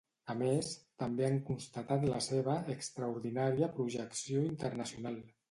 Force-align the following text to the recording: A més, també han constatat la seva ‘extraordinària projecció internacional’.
A 0.33 0.35
més, 0.37 0.69
també 1.03 1.27
han 1.27 1.37
constatat 1.49 2.07
la 2.13 2.23
seva 2.29 2.57
‘extraordinària 2.77 3.71
projecció 3.77 4.45
internacional’. 4.51 5.23